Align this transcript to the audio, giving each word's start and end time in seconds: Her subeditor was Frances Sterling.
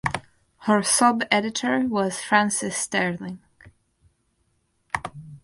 Her 0.61 0.79
subeditor 0.81 1.87
was 1.87 2.19
Frances 2.21 2.75
Sterling. 2.75 3.39